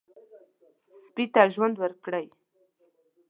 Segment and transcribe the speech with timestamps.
[1.01, 2.25] سپي ته ژوند ورکړئ.